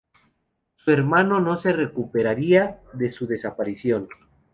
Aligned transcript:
Su 0.77 0.89
hermano 0.89 1.39
no 1.41 1.59
se 1.59 1.73
recuperaría 1.73 2.79
de 2.93 3.11
su 3.11 3.27
desaparición. 3.27 4.09